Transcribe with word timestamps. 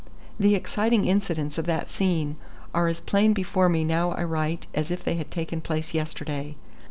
The 0.39 0.55
exciting 0.55 1.05
incidents 1.05 1.59
of 1.59 1.65
that 1.67 1.87
scene 1.87 2.37
are 2.73 2.87
as 2.87 2.99
plain 3.01 3.33
before 3.33 3.69
me 3.69 3.83
now 3.83 4.13
I 4.13 4.23
write 4.23 4.65
as 4.73 4.89
if 4.89 5.03
they 5.03 5.13
had 5.13 5.29
taken 5.29 5.61
place 5.61 5.93
yesterday. 5.93 6.55